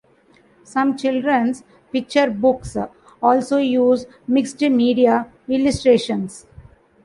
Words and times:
Some 0.63 0.97
children's 0.97 1.63
picture 1.91 2.31
books 2.31 2.75
also 3.21 3.57
use 3.57 4.07
mixed 4.27 4.59
media 4.61 5.27
illustrations. 5.47 6.47